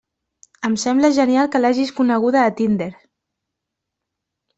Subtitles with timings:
[0.69, 2.91] Em sembla genial que l'hagis coneguda a Tinder!